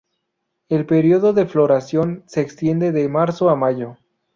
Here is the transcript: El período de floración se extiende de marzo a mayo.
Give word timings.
El 0.67 0.87
período 0.87 1.31
de 1.31 1.45
floración 1.45 2.23
se 2.25 2.41
extiende 2.41 2.91
de 2.91 3.07
marzo 3.07 3.51
a 3.51 3.55
mayo. 3.55 3.97